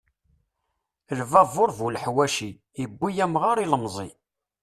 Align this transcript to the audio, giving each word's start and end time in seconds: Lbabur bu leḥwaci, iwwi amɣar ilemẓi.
Lbabur 1.19 1.69
bu 1.79 1.87
leḥwaci, 1.95 2.49
iwwi 2.83 3.11
amɣar 3.25 3.57
ilemẓi. 3.63 4.09